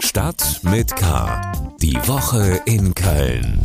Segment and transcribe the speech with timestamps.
[0.00, 1.52] Stadt mit K.
[1.80, 3.60] Die Woche in Köln.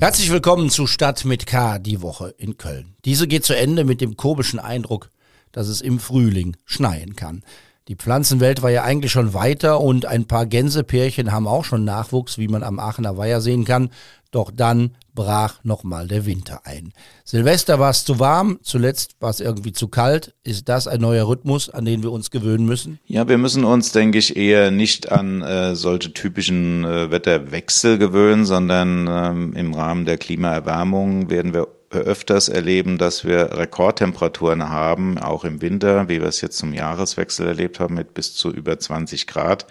[0.00, 2.94] Herzlich willkommen zu Stadt mit K, die Woche in Köln.
[3.04, 5.10] Diese geht zu Ende mit dem komischen Eindruck,
[5.52, 7.42] dass es im Frühling schneien kann.
[7.88, 12.38] Die Pflanzenwelt war ja eigentlich schon weiter und ein paar Gänsepärchen haben auch schon Nachwuchs,
[12.38, 13.90] wie man am Aachener Weiher sehen kann.
[14.30, 16.92] Doch dann brach nochmal der Winter ein.
[17.24, 20.34] Silvester war es zu warm, zuletzt war es irgendwie zu kalt.
[20.42, 22.98] Ist das ein neuer Rhythmus, an den wir uns gewöhnen müssen?
[23.04, 28.46] Ja, wir müssen uns, denke ich, eher nicht an äh, solche typischen äh, Wetterwechsel gewöhnen,
[28.46, 35.44] sondern ähm, im Rahmen der Klimaerwärmung werden wir öfters erleben, dass wir Rekordtemperaturen haben, auch
[35.44, 39.26] im Winter, wie wir es jetzt zum Jahreswechsel erlebt haben, mit bis zu über 20
[39.26, 39.66] Grad.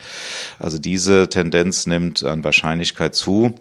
[0.60, 3.56] Also diese Tendenz nimmt an Wahrscheinlichkeit zu.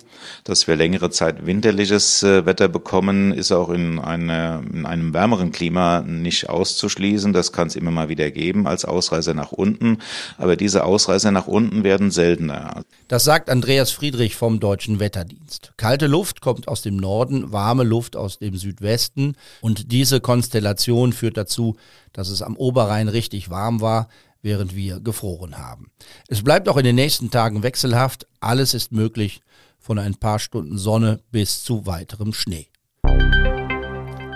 [0.45, 5.51] Dass wir längere Zeit winterliches äh, Wetter bekommen, ist auch in, eine, in einem wärmeren
[5.51, 7.33] Klima nicht auszuschließen.
[7.33, 9.99] Das kann es immer mal wieder geben als Ausreißer nach unten.
[10.37, 12.83] Aber diese Ausreißer nach unten werden seltener.
[13.09, 15.73] Das sagt Andreas Friedrich vom Deutschen Wetterdienst.
[15.77, 19.37] Kalte Luft kommt aus dem Norden, warme Luft aus dem im Südwesten.
[19.61, 21.77] Und diese Konstellation führt dazu,
[22.13, 24.09] dass es am Oberrhein richtig warm war,
[24.43, 25.91] während wir gefroren haben.
[26.29, 28.27] Es bleibt auch in den nächsten Tagen wechselhaft.
[28.41, 29.41] Alles ist möglich,
[29.79, 32.69] von ein paar Stunden Sonne bis zu weiterem Schnee.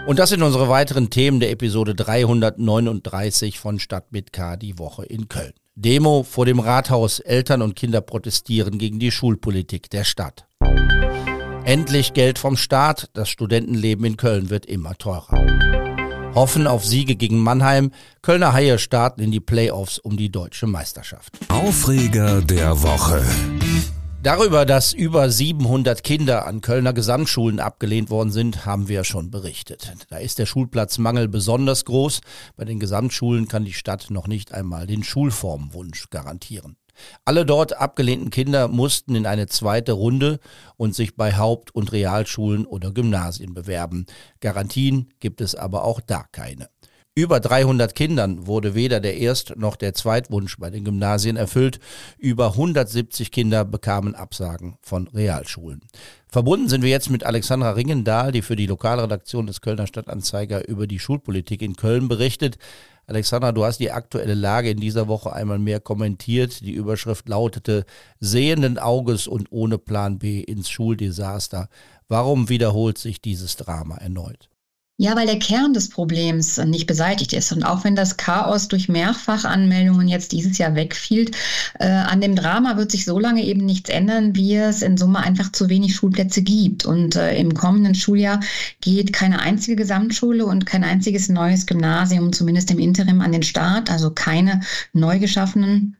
[0.07, 5.05] Und das sind unsere weiteren Themen der Episode 339 von Stadt mit K, die Woche
[5.07, 5.55] in Köln.
[5.77, 7.19] Demo vor dem Rathaus.
[7.21, 10.47] Eltern und Kinder protestieren gegen die Schulpolitik der Stadt.
[11.65, 15.35] Endlich Geld vom Staat, das Studentenleben in Köln wird immer teurer.
[16.35, 17.91] Hoffen auf Siege gegen Mannheim,
[18.21, 21.33] Kölner Haie starten in die Playoffs um die deutsche Meisterschaft.
[21.49, 23.25] Aufreger der Woche.
[24.23, 29.95] Darüber, dass über 700 Kinder an Kölner Gesamtschulen abgelehnt worden sind, haben wir schon berichtet.
[30.11, 32.21] Da ist der Schulplatzmangel besonders groß.
[32.57, 36.77] Bei den Gesamtschulen kann die Stadt noch nicht einmal den Schulformwunsch garantieren.
[37.25, 40.41] Alle dort abgelehnten Kinder mussten in eine zweite Runde
[40.77, 44.07] und sich bei Haupt- und Realschulen oder Gymnasien bewerben.
[44.41, 46.69] Garantien gibt es aber auch da keine.
[47.17, 51.79] Über 300 Kindern wurde weder der Erst- noch der Zweitwunsch bei den Gymnasien erfüllt.
[52.19, 55.83] Über 170 Kinder bekamen Absagen von Realschulen.
[56.27, 60.89] Verbunden sind wir jetzt mit Alexandra Ringendahl, die für die Lokalredaktion des Kölner Stadtanzeiger über
[60.89, 62.59] die Schulpolitik in Köln berichtet.
[63.07, 66.61] Alexandra, du hast die aktuelle Lage in dieser Woche einmal mehr kommentiert.
[66.61, 67.85] Die Überschrift lautete
[68.21, 71.69] Sehenden Auges und ohne Plan B ins Schuldesaster.
[72.09, 74.49] Warum wiederholt sich dieses Drama erneut?
[74.97, 77.51] Ja, weil der Kern des Problems nicht beseitigt ist.
[77.51, 81.33] Und auch wenn das Chaos durch Mehrfachanmeldungen jetzt dieses Jahr wegfiel,
[81.81, 85.19] äh, an dem Drama wird sich so lange eben nichts ändern, wie es in Summe
[85.19, 86.85] einfach zu wenig Schulplätze gibt.
[86.85, 88.39] Und äh, im kommenden Schuljahr
[88.81, 93.91] geht keine einzige Gesamtschule und kein einziges neues Gymnasium, zumindest im Interim, an den Start.
[93.91, 94.61] Also keine
[94.93, 95.97] neu geschaffenen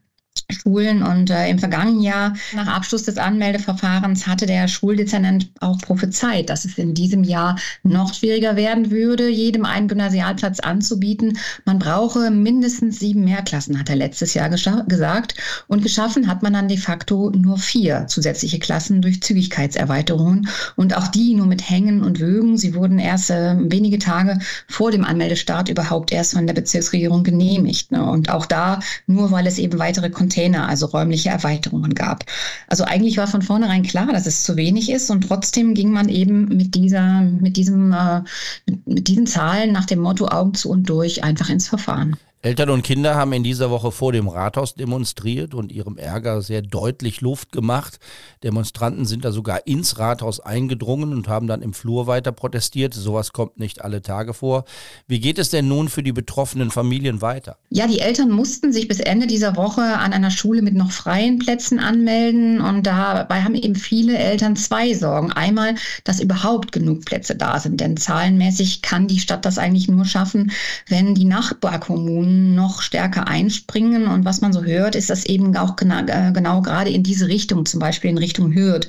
[0.51, 1.03] Schulen.
[1.03, 6.65] Und äh, im vergangenen Jahr, nach Abschluss des Anmeldeverfahrens, hatte der Schuldezernent auch prophezeit, dass
[6.65, 11.37] es in diesem Jahr noch schwieriger werden würde, jedem einen Gymnasialplatz anzubieten.
[11.65, 15.35] Man brauche mindestens sieben Mehrklassen, hat er letztes Jahr gesagt.
[15.67, 20.47] Und geschaffen hat man dann de facto nur vier zusätzliche Klassen durch Zügigkeitserweiterungen.
[20.75, 22.57] Und auch die nur mit Hängen und Wögen.
[22.57, 27.91] Sie wurden erst äh, wenige Tage vor dem Anmeldestart überhaupt erst von der Bezirksregierung genehmigt.
[27.91, 28.03] Ne?
[28.03, 32.25] Und auch da nur, weil es eben weitere Kontakte Container, also räumliche Erweiterungen gab.
[32.67, 36.09] Also eigentlich war von vornherein klar, dass es zu wenig ist und trotzdem ging man
[36.09, 38.21] eben mit dieser, mit diesem, äh,
[38.65, 42.17] mit, mit diesen Zahlen nach dem Motto Augen zu und durch einfach ins Verfahren.
[42.45, 46.61] Eltern und Kinder haben in dieser Woche vor dem Rathaus demonstriert und ihrem Ärger sehr
[46.61, 47.97] deutlich Luft gemacht.
[48.43, 52.93] Demonstranten sind da sogar ins Rathaus eingedrungen und haben dann im Flur weiter protestiert.
[52.93, 54.65] Sowas kommt nicht alle Tage vor.
[55.07, 57.57] Wie geht es denn nun für die betroffenen Familien weiter?
[57.71, 61.39] Ja, die Eltern mussten sich bis Ende dieser Woche an einer Schule mit noch freien
[61.39, 65.31] Plätzen anmelden und dabei haben eben viele Eltern zwei Sorgen.
[65.31, 65.73] Einmal,
[66.03, 70.51] dass überhaupt genug Plätze da sind, denn zahlenmäßig kann die Stadt das eigentlich nur schaffen,
[70.87, 74.07] wenn die Nachbarkommunen noch stärker einspringen.
[74.07, 76.03] Und was man so hört, ist, dass eben auch genau,
[76.33, 78.87] genau gerade in diese Richtung, zum Beispiel in Richtung Hürth,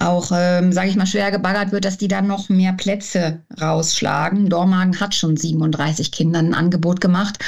[0.00, 4.48] auch, ähm, sage ich mal, schwer gebaggert wird, dass die dann noch mehr Plätze rausschlagen.
[4.48, 7.38] Dormagen hat schon 37 Kindern ein Angebot gemacht.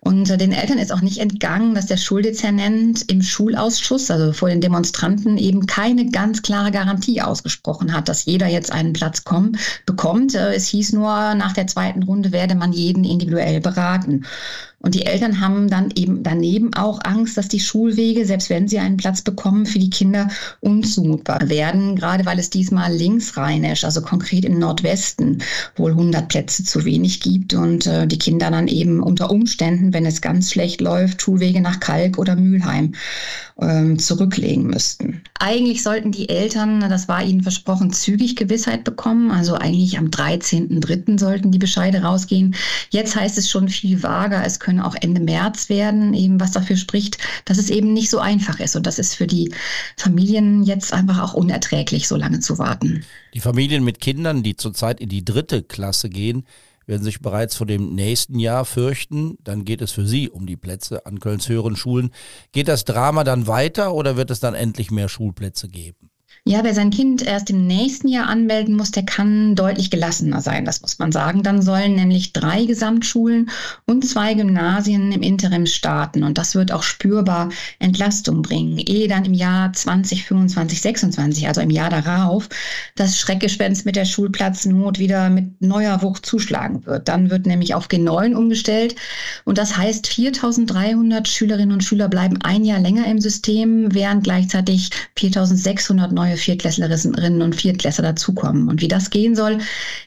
[0.00, 4.48] Und äh, den Eltern ist auch nicht entgangen, dass der Schuldezernent im Schulausschuss, also vor
[4.48, 9.58] den Demonstranten, eben keine ganz klare Garantie ausgesprochen hat, dass jeder jetzt einen Platz kommen,
[9.86, 10.34] bekommt.
[10.34, 14.24] Äh, es hieß nur, nach der zweiten Runde werde man jeden individuell beraten.
[14.84, 18.78] Und die Eltern haben dann eben daneben auch Angst, dass die Schulwege, selbst wenn sie
[18.78, 20.28] einen Platz bekommen, für die Kinder
[20.60, 25.42] unzumutbar werden, gerade weil es diesmal linksrheinisch, also konkret im Nordwesten,
[25.76, 30.04] wohl 100 Plätze zu wenig gibt und äh, die Kinder dann eben unter Umständen, wenn
[30.04, 32.92] es ganz schlecht läuft, Schulwege nach Kalk oder Mülheim
[33.60, 35.22] ähm, zurücklegen müssten.
[35.38, 39.30] Eigentlich sollten die Eltern, das war ihnen versprochen, zügig Gewissheit bekommen.
[39.30, 41.18] Also eigentlich am 13.03.
[41.18, 42.54] sollten die Bescheide rausgehen.
[42.90, 46.76] Jetzt heißt es schon viel vager, es können auch Ende März werden, eben was dafür
[46.76, 48.76] spricht, dass es eben nicht so einfach ist.
[48.76, 49.52] Und das ist für die
[49.96, 53.04] Familien jetzt einfach auch unerträglich, so lange zu warten.
[53.34, 56.44] Die Familien mit Kindern, die zurzeit in die dritte Klasse gehen,
[56.86, 59.36] werden sich bereits vor dem nächsten Jahr fürchten.
[59.42, 62.10] Dann geht es für Sie um die Plätze an Kölns höheren Schulen.
[62.52, 66.10] Geht das Drama dann weiter oder wird es dann endlich mehr Schulplätze geben?
[66.46, 70.66] Ja, wer sein Kind erst im nächsten Jahr anmelden muss, der kann deutlich gelassener sein,
[70.66, 71.42] das muss man sagen.
[71.42, 73.48] Dann sollen nämlich drei Gesamtschulen
[73.86, 76.22] und zwei Gymnasien im Interim starten.
[76.22, 77.48] Und das wird auch spürbar
[77.78, 82.50] Entlastung bringen, ehe dann im Jahr 2025, 26, also im Jahr darauf,
[82.94, 87.08] das Schreckgespenst mit der Schulplatznot wieder mit neuer Wucht zuschlagen wird.
[87.08, 88.96] Dann wird nämlich auf G9 umgestellt.
[89.44, 94.90] Und das heißt, 4300 Schülerinnen und Schüler bleiben ein Jahr länger im System, während gleichzeitig
[95.16, 98.68] 4600 neue neue Viertklässlerinnen und Viertklässler dazukommen.
[98.68, 99.58] Und wie das gehen soll,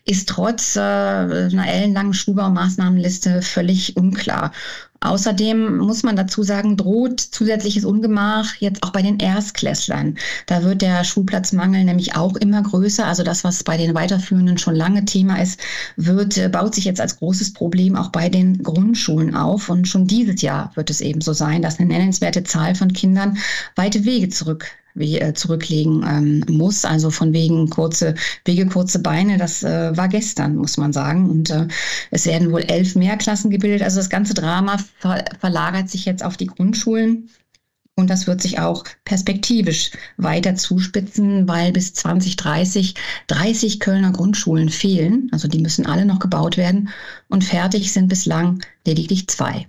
[0.05, 4.51] ist trotz äh, einer ellenlangen Schulbaumaßnahmenliste völlig unklar.
[4.99, 10.17] Außerdem muss man dazu sagen, droht zusätzliches Ungemach jetzt auch bei den Erstklässlern.
[10.47, 13.05] Da wird der Schulplatzmangel nämlich auch immer größer.
[13.05, 15.59] Also das, was bei den Weiterführenden schon lange Thema ist,
[15.97, 19.69] wird, äh, baut sich jetzt als großes Problem auch bei den Grundschulen auf.
[19.69, 23.37] Und schon dieses Jahr wird es eben so sein, dass eine nennenswerte Zahl von Kindern
[23.75, 24.65] weite Wege zurück
[24.97, 26.85] wie, äh, zurücklegen ähm, muss.
[26.85, 28.15] Also von wegen kurze
[28.45, 29.37] Wege, kurze Beine.
[29.37, 31.29] Das äh, war gestern, muss man sagen.
[31.29, 31.67] Und äh,
[32.11, 33.81] es werden wohl elf Mehrklassen gebildet.
[33.83, 37.29] Also das ganze Drama ver verlagert sich jetzt auf die Grundschulen.
[37.99, 42.93] Und das wird sich auch perspektivisch weiter zuspitzen, weil bis 2030
[43.25, 45.29] 30 Kölner Grundschulen fehlen.
[45.31, 46.89] Also die müssen alle noch gebaut werden.
[47.27, 49.67] Und fertig sind bislang lediglich zwei.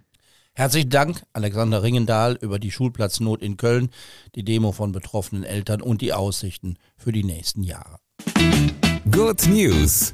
[0.58, 3.90] Herzlichen Dank, Alexander Ringendahl, über die Schulplatznot in Köln,
[4.34, 8.00] die Demo von betroffenen Eltern und die Aussichten für die nächsten Jahre.
[9.08, 10.12] Good News.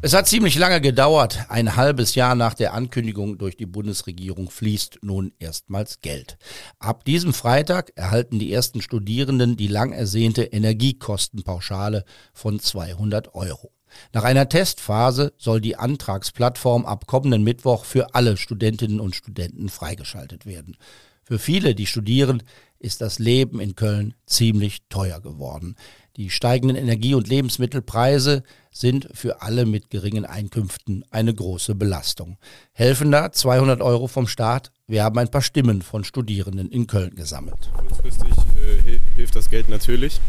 [0.00, 1.44] Es hat ziemlich lange gedauert.
[1.50, 6.38] Ein halbes Jahr nach der Ankündigung durch die Bundesregierung fließt nun erstmals Geld.
[6.78, 13.74] Ab diesem Freitag erhalten die ersten Studierenden die lang ersehnte Energiekostenpauschale von 200 Euro.
[14.12, 20.46] Nach einer Testphase soll die Antragsplattform ab kommenden Mittwoch für alle Studentinnen und Studenten freigeschaltet
[20.46, 20.76] werden.
[21.22, 22.42] Für viele, die studieren,
[22.78, 25.74] ist das Leben in Köln ziemlich teuer geworden.
[26.16, 32.36] Die steigenden Energie- und Lebensmittelpreise sind für alle mit geringen Einkünften eine große Belastung.
[32.72, 34.70] Helfen da 200 Euro vom Staat?
[34.86, 37.70] Wir haben ein paar Stimmen von Studierenden in Köln gesammelt.
[37.76, 40.20] Kurzfristig äh, hilft das Geld natürlich.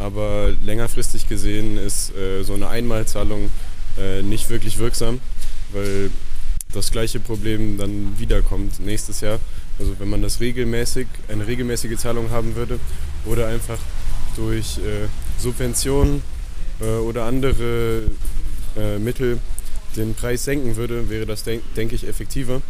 [0.00, 3.50] Aber längerfristig gesehen ist äh, so eine Einmalzahlung
[3.98, 5.20] äh, nicht wirklich wirksam,
[5.72, 6.10] weil
[6.72, 9.38] das gleiche Problem dann wiederkommt nächstes Jahr.
[9.78, 12.78] Also wenn man das regelmäßig, eine regelmäßige Zahlung haben würde
[13.26, 13.78] oder einfach
[14.36, 15.08] durch äh,
[15.38, 16.22] Subventionen
[16.80, 18.04] äh, oder andere
[18.76, 19.38] äh, Mittel
[19.96, 22.62] den Preis senken würde, wäre das, denke denk ich, effektiver.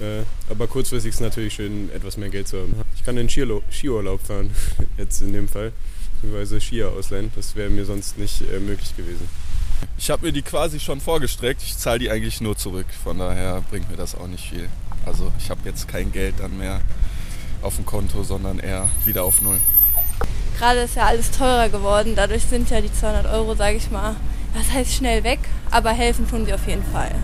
[0.00, 2.74] Äh, aber kurzfristig ist es natürlich schön, etwas mehr Geld zu haben.
[2.96, 4.50] Ich kann in Skiurlaub fahren,
[4.98, 5.72] jetzt in dem Fall
[6.32, 6.60] bzw.
[6.60, 7.30] Skier ausleihen.
[7.36, 9.28] Das wäre mir sonst nicht äh, möglich gewesen.
[9.98, 11.62] Ich habe mir die quasi schon vorgestreckt.
[11.62, 12.86] Ich zahle die eigentlich nur zurück.
[13.02, 14.68] Von daher bringt mir das auch nicht viel.
[15.06, 16.80] Also ich habe jetzt kein Geld dann mehr
[17.62, 19.58] auf dem Konto, sondern eher wieder auf Null.
[20.58, 22.14] Gerade ist ja alles teurer geworden.
[22.16, 24.16] Dadurch sind ja die 200 Euro, sage ich mal,
[24.54, 25.40] was heißt schnell weg,
[25.70, 27.14] aber helfen tun sie auf jeden Fall.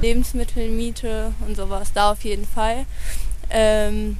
[0.00, 2.86] Lebensmittel, Miete und sowas, da auf jeden Fall.
[3.50, 4.16] Ähm,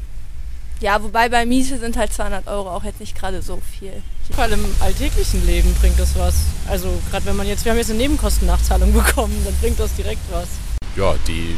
[0.80, 4.02] ja, wobei bei Miete sind halt 200 Euro auch jetzt nicht gerade so viel.
[4.38, 6.34] Allem im alltäglichen Leben bringt das was.
[6.68, 10.22] Also gerade wenn man jetzt, wir haben jetzt eine Nebenkostennachzahlung bekommen, dann bringt das direkt
[10.30, 10.48] was.
[10.96, 11.56] Ja, die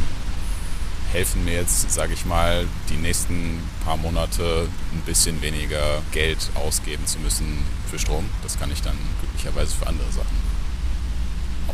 [1.11, 7.05] helfen mir jetzt, sage ich mal, die nächsten paar Monate ein bisschen weniger Geld ausgeben
[7.05, 8.29] zu müssen für Strom.
[8.43, 10.37] Das kann ich dann glücklicherweise für andere Sachen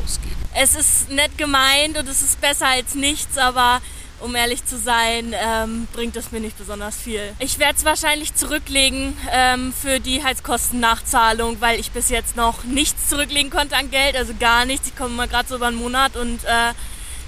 [0.03, 0.35] ausgeben.
[0.53, 3.81] Es ist nett gemeint und es ist besser als nichts, aber
[4.21, 7.33] um ehrlich zu sein, ähm, bringt es mir nicht besonders viel.
[7.39, 13.09] Ich werde es wahrscheinlich zurücklegen ähm, für die Heizkostennachzahlung, weil ich bis jetzt noch nichts
[13.09, 14.87] zurücklegen konnte an Geld, also gar nichts.
[14.87, 16.73] Ich komme mal gerade so über einen Monat und äh,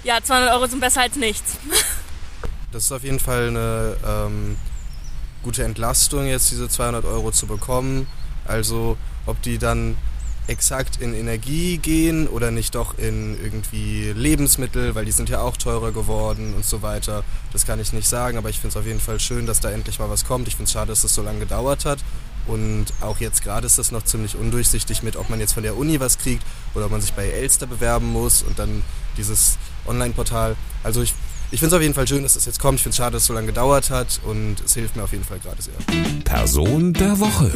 [0.04, 1.58] ja, 200 Euro sind besser als nichts.
[2.72, 4.58] Das ist auf jeden Fall eine ähm,
[5.44, 8.08] gute Entlastung, jetzt diese 200 Euro zu bekommen.
[8.46, 8.98] Also
[9.28, 9.96] ob die dann
[10.48, 15.58] exakt in Energie gehen oder nicht doch in irgendwie Lebensmittel, weil die sind ja auch
[15.58, 17.24] teurer geworden und so weiter.
[17.54, 19.72] Das kann ich nicht sagen, aber ich finde es auf jeden Fall schön, dass da
[19.72, 20.48] endlich mal was kommt.
[20.48, 22.00] Ich finde es schade, dass es so lange gedauert hat.
[22.46, 25.78] Und auch jetzt gerade ist das noch ziemlich undurchsichtig mit, ob man jetzt von der
[25.78, 26.44] Uni was kriegt
[26.76, 28.84] oder ob man sich bei Elster bewerben muss und dann
[29.16, 29.58] dieses
[29.88, 30.58] Online-Portal.
[30.84, 31.14] Also ich,
[31.52, 32.80] ich finde es auf jeden Fall schön, dass das jetzt kommt.
[32.80, 35.14] Ich finde es schade, dass es so lange gedauert hat und es hilft mir auf
[35.14, 35.74] jeden Fall gerade sehr.
[36.26, 37.52] Person der Woche.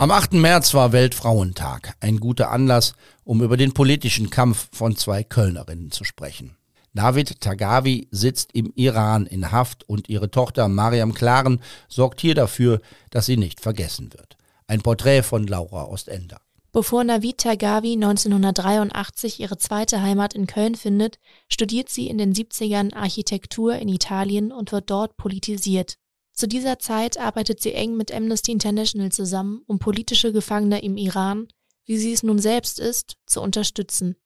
[0.00, 0.32] Am 8.
[0.32, 1.92] März war Weltfrauentag.
[2.00, 6.56] Ein guter Anlass, um über den politischen Kampf von zwei Kölnerinnen zu sprechen.
[6.94, 12.80] Navid Tagavi sitzt im Iran in Haft und ihre Tochter Mariam Klaren sorgt hier dafür,
[13.10, 14.38] dass sie nicht vergessen wird.
[14.66, 16.40] Ein Porträt von Laura Ostender.
[16.72, 22.94] Bevor Navid Tagavi 1983 ihre zweite Heimat in Köln findet, studiert sie in den 70ern
[22.94, 25.98] Architektur in Italien und wird dort politisiert.
[26.40, 31.48] Zu dieser Zeit arbeitet sie eng mit Amnesty International zusammen, um politische Gefangene im Iran,
[31.84, 34.16] wie sie es nun selbst ist, zu unterstützen.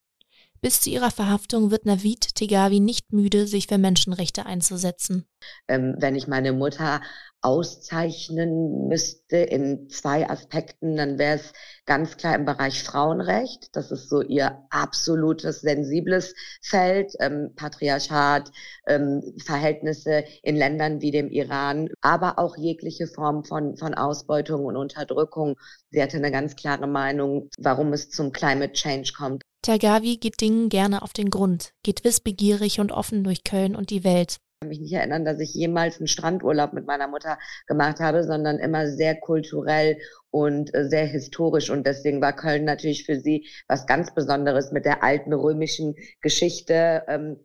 [0.61, 5.27] Bis zu ihrer Verhaftung wird Navid Tegavi nicht müde, sich für Menschenrechte einzusetzen.
[5.69, 7.01] Ähm, wenn ich meine Mutter
[7.45, 11.53] auszeichnen müsste in zwei Aspekten, dann wäre es
[11.85, 13.69] ganz klar im Bereich Frauenrecht.
[13.77, 18.51] Das ist so ihr absolutes sensibles Feld, ähm, Patriarchat,
[18.87, 24.77] ähm, Verhältnisse in Ländern wie dem Iran, aber auch jegliche Form von, von Ausbeutung und
[24.77, 25.57] Unterdrückung.
[25.91, 29.43] Sie hatte eine ganz klare Meinung, warum es zum Climate Change kommt.
[29.61, 34.05] Tagavi geht Dingen gerne auf den Grund, geht wissbegierig und offen durch Köln und die
[34.05, 38.25] Welt kann mich nicht erinnern, dass ich jemals einen Strandurlaub mit meiner Mutter gemacht habe,
[38.25, 39.99] sondern immer sehr kulturell
[40.31, 41.69] und äh, sehr historisch.
[41.69, 47.03] Und deswegen war Köln natürlich für sie was ganz Besonderes mit der alten römischen Geschichte.
[47.09, 47.37] Ähm,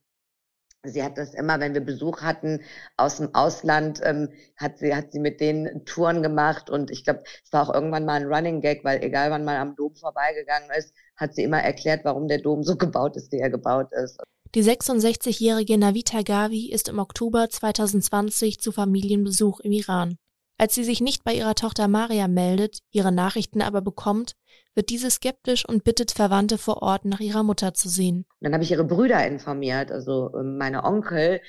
[0.85, 2.61] Sie hat das immer, wenn wir Besuch hatten
[2.95, 7.23] aus dem Ausland, ähm, hat sie hat sie mit denen Touren gemacht und ich glaube,
[7.43, 10.69] es war auch irgendwann mal ein Running Gag, weil egal wann man am Dom vorbeigegangen
[10.77, 14.21] ist, hat sie immer erklärt, warum der Dom so gebaut ist, wie er gebaut ist.
[14.55, 20.17] Die 66-jährige Navita Gavi ist im Oktober 2020 zu Familienbesuch im Iran.
[20.57, 24.33] Als sie sich nicht bei ihrer Tochter Maria meldet, ihre Nachrichten aber bekommt,
[24.73, 28.25] wird diese skeptisch und bittet Verwandte vor Ort nach ihrer Mutter zu sehen.
[28.39, 31.41] Dann habe ich ihre Brüder informiert, also ähm, meine Onkel,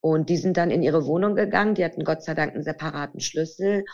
[0.00, 1.76] und die sind dann in ihre Wohnung gegangen.
[1.76, 3.84] Die hatten Gott sei Dank einen separaten Schlüssel.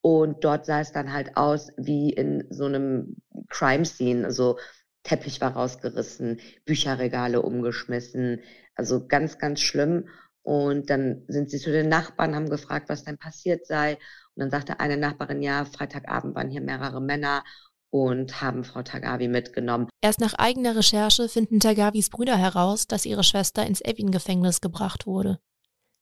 [0.00, 3.16] Und dort sah es dann halt aus wie in so einem
[3.48, 4.24] Crime Scene.
[4.24, 4.56] Also
[5.04, 8.40] Teppich war rausgerissen, Bücherregale umgeschmissen.
[8.74, 10.08] Also ganz, ganz schlimm.
[10.42, 13.94] Und dann sind sie zu den Nachbarn, haben gefragt, was denn passiert sei.
[14.34, 17.44] Und dann sagte eine Nachbarin, ja, Freitagabend waren hier mehrere Männer
[17.90, 19.88] und haben Frau Tagavi mitgenommen.
[20.00, 25.38] Erst nach eigener Recherche finden Tagavis Brüder heraus, dass ihre Schwester ins Evin-Gefängnis gebracht wurde.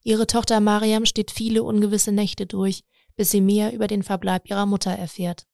[0.02, 2.82] Ihre Tochter Mariam steht viele ungewisse Nächte durch,
[3.14, 5.46] bis sie mehr über den Verbleib ihrer Mutter erfährt.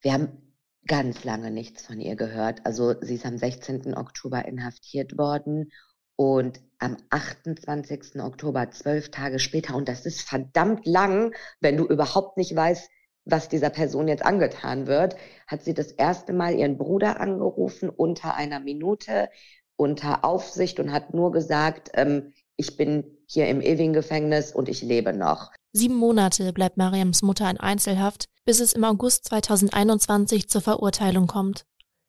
[0.00, 0.43] Wir haben
[0.86, 2.64] ganz lange nichts von ihr gehört.
[2.64, 3.96] Also sie ist am 16.
[3.96, 5.70] Oktober inhaftiert worden
[6.16, 8.20] und am 28.
[8.20, 12.90] Oktober, zwölf Tage später, und das ist verdammt lang, wenn du überhaupt nicht weißt,
[13.24, 18.34] was dieser Person jetzt angetan wird, hat sie das erste Mal ihren Bruder angerufen unter
[18.34, 19.30] einer Minute,
[19.76, 25.12] unter Aufsicht und hat nur gesagt, ähm, ich bin hier im Ewing-Gefängnis und ich lebe
[25.12, 25.50] noch.
[25.72, 31.64] Sieben Monate bleibt Mariams Mutter in Einzelhaft, bis es im August 2021 zur Verurteilung kommt.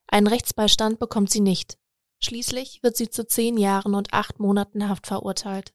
[0.08, 1.78] Einen Rechtsbeistand bekommt sie nicht.
[2.20, 5.74] Schließlich wird sie zu zehn Jahren und acht Monaten Haft verurteilt.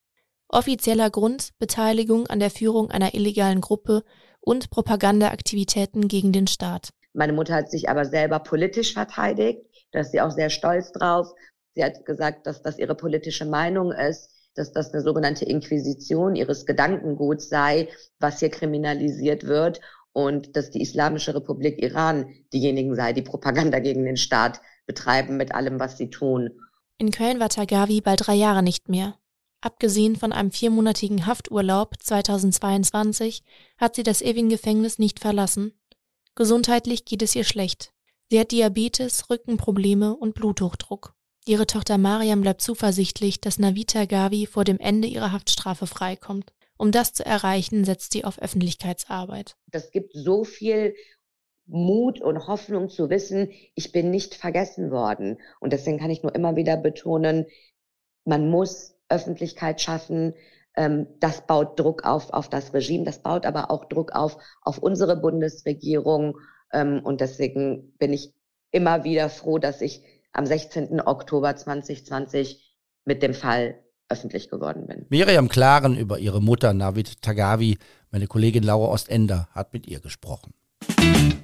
[0.49, 4.05] Offizieller Grund Beteiligung an der Führung einer illegalen Gruppe
[4.41, 6.91] und Propagandaaktivitäten gegen den Staat.
[7.13, 9.61] Meine Mutter hat sich aber selber politisch verteidigt,
[9.93, 11.29] da ist sie auch sehr stolz drauf.
[11.75, 16.67] Sie hat gesagt, dass das ihre politische Meinung ist dass das eine sogenannte Inquisition ihres
[16.67, 17.89] Gedankenguts sei,
[18.19, 19.81] was hier kriminalisiert wird
[20.13, 25.55] und dass die Islamische Republik Iran diejenigen sei, die Propaganda gegen den Staat betreiben mit
[25.55, 26.51] allem, was sie tun.
[26.99, 29.17] In Köln war Tagavi bald drei Jahre nicht mehr.
[29.63, 33.43] Abgesehen von einem viermonatigen Hafturlaub 2022
[33.77, 35.73] hat sie das Ewing-Gefängnis nicht verlassen.
[36.35, 37.93] Gesundheitlich geht es ihr schlecht.
[38.31, 41.15] Sie hat Diabetes, Rückenprobleme und Bluthochdruck.
[41.47, 46.53] Ihre Tochter Mariam bleibt zuversichtlich, dass Navita Gavi vor dem Ende ihrer Haftstrafe freikommt.
[46.77, 49.57] Um das zu erreichen, setzt sie auf Öffentlichkeitsarbeit.
[49.71, 50.95] Das gibt so viel
[51.67, 55.39] Mut und Hoffnung zu wissen, ich bin nicht vergessen worden.
[55.61, 57.47] Und deswegen kann ich nur immer wieder betonen,
[58.25, 60.35] man muss Öffentlichkeit schaffen.
[60.77, 64.79] Ähm, das baut Druck auf, auf das Regime, das baut aber auch Druck auf, auf
[64.79, 66.39] unsere Bundesregierung.
[66.73, 68.33] Ähm, und deswegen bin ich
[68.71, 70.03] immer wieder froh, dass ich
[70.33, 71.01] am 16.
[71.01, 75.07] Oktober 2020 mit dem Fall öffentlich geworden bin.
[75.09, 77.79] Miriam Klaren über ihre Mutter Navid Tagavi,
[78.11, 80.53] meine Kollegin Laura Ostender hat mit ihr gesprochen.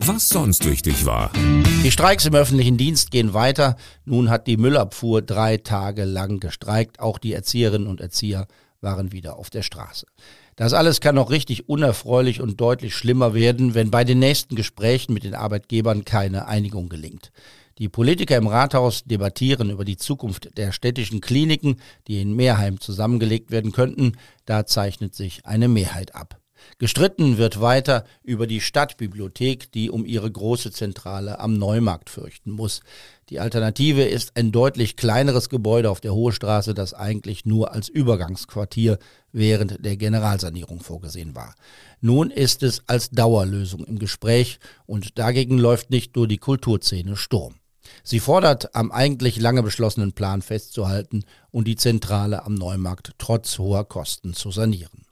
[0.00, 1.30] Was sonst wichtig war.
[1.84, 3.76] Die Streiks im öffentlichen Dienst gehen weiter.
[4.04, 7.00] Nun hat die Müllabfuhr drei Tage lang gestreikt.
[7.00, 8.46] Auch die Erzieherinnen und Erzieher
[8.80, 10.06] waren wieder auf der Straße.
[10.54, 15.12] Das alles kann noch richtig unerfreulich und deutlich schlimmer werden, wenn bei den nächsten Gesprächen
[15.12, 17.30] mit den Arbeitgebern keine Einigung gelingt.
[17.78, 23.50] Die Politiker im Rathaus debattieren über die Zukunft der städtischen Kliniken, die in Meerheim zusammengelegt
[23.50, 24.12] werden könnten.
[24.46, 26.40] Da zeichnet sich eine Mehrheit ab.
[26.78, 32.80] Gestritten wird weiter über die Stadtbibliothek, die um ihre große Zentrale am Neumarkt fürchten muss.
[33.28, 37.90] Die Alternative ist ein deutlich kleineres Gebäude auf der Hohe Straße, das eigentlich nur als
[37.90, 38.98] Übergangsquartier
[39.32, 41.54] während der Generalsanierung vorgesehen war.
[42.00, 47.56] Nun ist es als Dauerlösung im Gespräch und dagegen läuft nicht nur die Kulturszene Sturm.
[48.02, 53.84] Sie fordert, am eigentlich lange beschlossenen Plan festzuhalten und die Zentrale am Neumarkt trotz hoher
[53.84, 55.06] Kosten zu sanieren.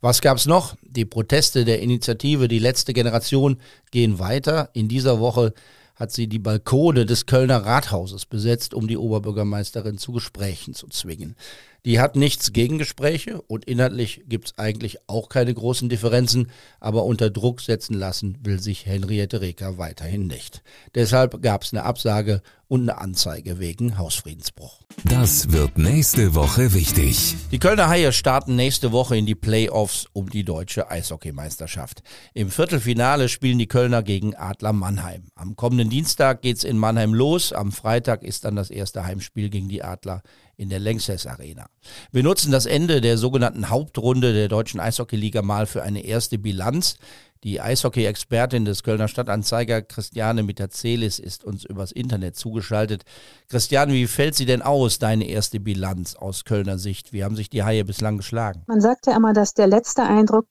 [0.00, 0.76] Was gab's noch?
[0.82, 3.58] Die Proteste der Initiative Die letzte Generation
[3.90, 4.70] gehen weiter.
[4.72, 5.52] In dieser Woche
[5.94, 11.36] hat sie die Balkone des Kölner Rathauses besetzt, um die Oberbürgermeisterin zu Gesprächen zu zwingen.
[11.86, 16.50] Die hat nichts gegen Gespräche und inhaltlich gibt es eigentlich auch keine großen Differenzen,
[16.80, 20.64] aber unter Druck setzen lassen will sich Henriette Reker weiterhin nicht.
[20.96, 24.80] Deshalb gab es eine Absage und eine Anzeige wegen Hausfriedensbruch.
[25.04, 27.36] Das wird nächste Woche wichtig.
[27.52, 32.02] Die Kölner Haie starten nächste Woche in die Playoffs um die deutsche Eishockeymeisterschaft.
[32.34, 35.28] Im Viertelfinale spielen die Kölner gegen Adler Mannheim.
[35.36, 37.52] Am kommenden Dienstag geht's in Mannheim los.
[37.52, 40.22] Am Freitag ist dann das erste Heimspiel gegen die Adler
[40.56, 41.66] in der Lanxess Arena.
[42.12, 46.96] Wir nutzen das Ende der sogenannten Hauptrunde der deutschen Eishockeyliga mal für eine erste Bilanz.
[47.44, 53.04] Die Eishockey-Expertin des Kölner Stadtanzeiger Christiane Mitazelis ist uns übers Internet zugeschaltet.
[53.48, 57.12] Christiane, wie fällt sie denn aus, deine erste Bilanz aus Kölner Sicht?
[57.12, 58.62] Wie haben sich die Haie bislang geschlagen?
[58.66, 60.46] Man sagt ja immer, dass der letzte Eindruck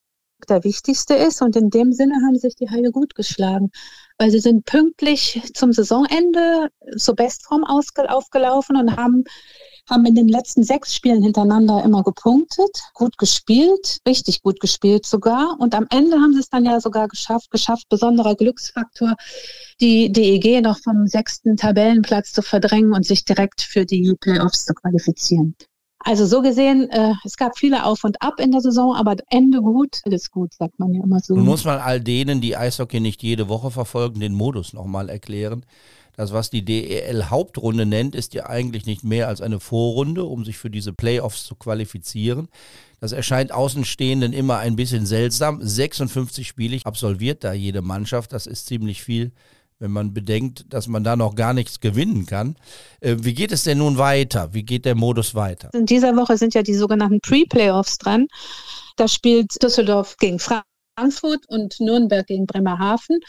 [0.50, 3.72] der wichtigste ist und in dem Sinne haben sich die Haie gut geschlagen,
[4.18, 9.24] weil sie sind pünktlich zum Saisonende zur Bestform aufgelaufen und haben
[9.90, 15.58] haben in den letzten sechs Spielen hintereinander immer gepunktet, gut gespielt, richtig gut gespielt sogar.
[15.60, 19.16] Und am Ende haben sie es dann ja sogar geschafft, geschafft, besonderer Glücksfaktor,
[19.80, 24.74] die DEG noch vom sechsten Tabellenplatz zu verdrängen und sich direkt für die Playoffs zu
[24.74, 25.56] qualifizieren.
[26.08, 29.60] Also so gesehen, äh, es gab viele Auf und Ab in der Saison, aber Ende
[29.60, 31.34] gut, alles gut, sagt man ja immer so.
[31.36, 35.66] Nun muss man all denen, die Eishockey nicht jede Woche verfolgen, den Modus nochmal erklären.
[36.16, 40.46] Das, was die DEL Hauptrunde nennt, ist ja eigentlich nicht mehr als eine Vorrunde, um
[40.46, 42.50] sich für diese Playoffs zu qualifizieren.
[43.00, 45.60] Das erscheint Außenstehenden immer ein bisschen seltsam.
[45.60, 48.32] 56 Spiele absolviert da jede Mannschaft.
[48.32, 49.32] Das ist ziemlich viel,
[49.80, 52.56] wenn man bedenkt, dass man da noch gar nichts gewinnen kann.
[53.02, 54.54] Äh, wie geht es denn nun weiter?
[54.54, 55.70] Wie geht der Modus weiter?
[55.74, 58.28] In dieser Woche sind ja die sogenannten Pre-Playoffs dran.
[58.96, 60.66] Da spielt Düsseldorf gegen Frankfurt.
[61.50, 63.20] Und Nürnberg gegen Bremerhaven.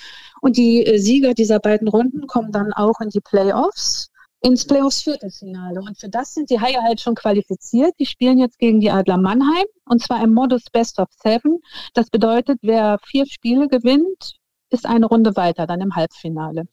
[0.41, 4.09] Und die äh, Sieger dieser beiden Runden kommen dann auch in die Playoffs,
[4.41, 5.81] ins Playoffs Viertelfinale.
[5.81, 7.93] Und für das sind die Haie halt schon qualifiziert.
[7.99, 11.59] Die spielen jetzt gegen die Adler Mannheim und zwar im Modus Best of Seven.
[11.95, 14.37] Das bedeutet, wer vier Spiele gewinnt,
[14.71, 16.65] ist eine Runde weiter, dann im Halbfinale.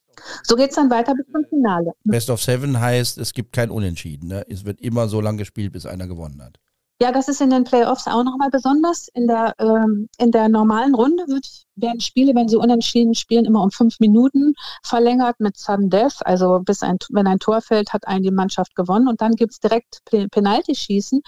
[0.43, 1.91] So geht es dann weiter bis zum Finale.
[2.03, 4.27] Best of Seven heißt, es gibt kein Unentschieden.
[4.27, 4.45] Ne?
[4.49, 6.59] Es wird immer so lange gespielt, bis einer gewonnen hat.
[7.01, 9.07] Ja, das ist in den Playoffs auch nochmal besonders.
[9.13, 13.61] In der, ähm, in der normalen Runde wird, werden Spiele, wenn sie unentschieden spielen, immer
[13.61, 14.53] um fünf Minuten
[14.83, 16.25] verlängert mit Sudden Death.
[16.25, 19.53] Also bis ein, wenn ein Tor fällt, hat eine die Mannschaft gewonnen und dann gibt
[19.53, 21.21] es direkt Penalty-Schießen.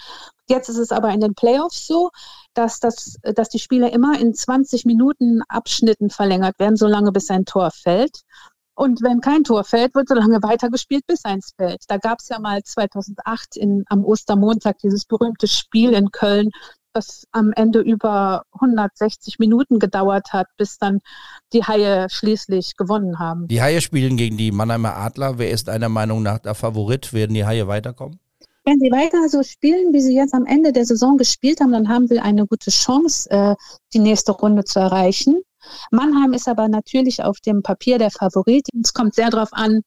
[0.48, 2.10] Jetzt ist es aber in den Playoffs so,
[2.56, 7.44] dass, das, dass die Spiele immer in 20 Minuten Abschnitten verlängert werden, solange bis ein
[7.44, 8.22] Tor fällt.
[8.74, 11.84] Und wenn kein Tor fällt, wird so lange weitergespielt, bis eins fällt.
[11.88, 16.50] Da gab es ja mal 2008 in, am Ostermontag dieses berühmte Spiel in Köln,
[16.92, 21.00] das am Ende über 160 Minuten gedauert hat, bis dann
[21.52, 23.48] die Haie schließlich gewonnen haben.
[23.48, 25.38] Die Haie spielen gegen die Mannheimer Adler.
[25.38, 27.12] Wer ist deiner Meinung nach der Favorit?
[27.12, 28.18] Werden die Haie weiterkommen?
[28.66, 31.88] Wenn sie weiter so spielen, wie sie jetzt am Ende der Saison gespielt haben, dann
[31.88, 33.54] haben sie eine gute Chance, äh,
[33.94, 35.40] die nächste Runde zu erreichen.
[35.92, 38.66] Mannheim ist aber natürlich auf dem Papier der Favorit.
[38.82, 39.82] Es kommt sehr darauf an,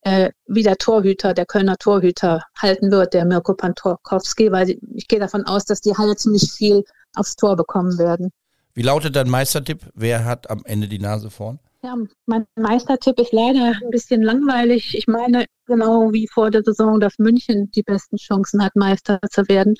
[0.00, 5.20] äh, wie der Torhüter, der Kölner Torhüter halten wird, der Mirko Pantorkowski, weil ich gehe
[5.20, 8.30] davon aus, dass die Halle ziemlich viel aufs Tor bekommen werden.
[8.72, 9.90] Wie lautet dein Meistertipp?
[9.94, 11.58] Wer hat am Ende die Nase vorn?
[11.84, 14.96] Ja, mein Meistertipp ist leider ein bisschen langweilig.
[14.96, 19.48] Ich meine, genau wie vor der Saison, dass München die besten Chancen hat, Meister zu
[19.48, 19.74] werden.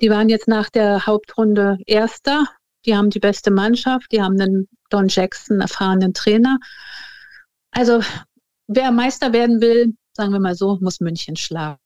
[0.00, 2.44] Die waren jetzt nach der Hauptrunde Erster
[2.84, 6.58] die haben die beste Mannschaft, die haben einen Don Jackson erfahrenen Trainer.
[7.70, 8.00] Also
[8.66, 11.78] wer Meister werden will, sagen wir mal so, muss München schlagen.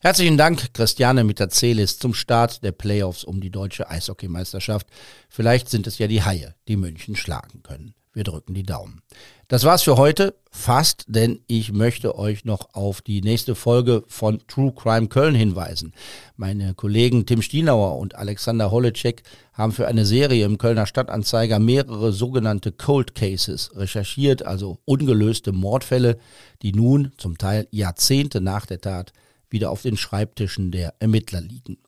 [0.00, 4.88] Herzlichen Dank, Christiane Mitazelis, zum Start der Playoffs um die deutsche Eishockeymeisterschaft.
[5.28, 7.94] Vielleicht sind es ja die Haie, die München schlagen können.
[8.14, 9.00] Wir drücken die Daumen.
[9.48, 10.34] Das war's für heute.
[10.50, 15.94] Fast, denn ich möchte euch noch auf die nächste Folge von True Crime Köln hinweisen.
[16.36, 19.22] Meine Kollegen Tim Stienauer und Alexander Holecek
[19.54, 26.18] haben für eine Serie im Kölner Stadtanzeiger mehrere sogenannte Cold Cases recherchiert, also ungelöste Mordfälle,
[26.60, 29.12] die nun zum Teil Jahrzehnte nach der Tat
[29.48, 31.78] wieder auf den Schreibtischen der Ermittler liegen.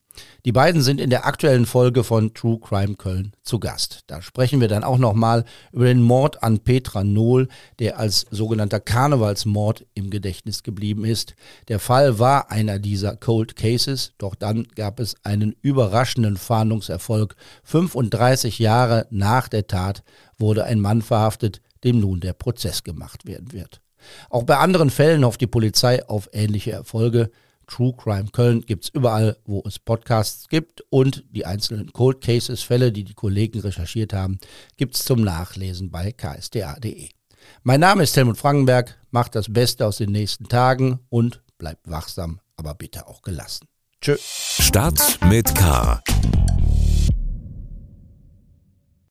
[0.45, 4.05] Die beiden sind in der aktuellen Folge von True Crime Köln zu Gast.
[4.07, 7.49] Da sprechen wir dann auch nochmal über den Mord an Petra Nohl,
[7.79, 11.35] der als sogenannter Karnevalsmord im Gedächtnis geblieben ist.
[11.69, 17.37] Der Fall war einer dieser Cold Cases, doch dann gab es einen überraschenden Fahndungserfolg.
[17.65, 20.03] 35 Jahre nach der Tat
[20.39, 23.81] wurde ein Mann verhaftet, dem nun der Prozess gemacht werden wird.
[24.31, 27.31] Auch bei anderen Fällen hofft die Polizei auf ähnliche Erfolge.
[27.67, 32.63] True Crime Köln gibt es überall, wo es Podcasts gibt und die einzelnen Cold Cases
[32.63, 34.39] Fälle, die die Kollegen recherchiert haben,
[34.77, 37.09] gibt es zum Nachlesen bei ksda.de.
[37.63, 42.41] Mein Name ist Helmut Frankenberg, macht das Beste aus den nächsten Tagen und bleibt wachsam,
[42.57, 43.67] aber bitte auch gelassen.
[44.01, 44.17] Tschö.
[44.19, 46.03] Start mit K